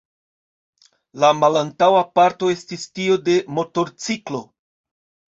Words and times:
La 1.23 1.27
malantaŭa 1.41 1.99
parto 2.19 2.49
estis 2.53 2.85
tio 2.99 3.17
de 3.27 3.35
motorciklo. 3.59 4.41